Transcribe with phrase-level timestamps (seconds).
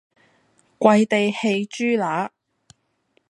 [0.79, 2.31] 跪地餼豬乸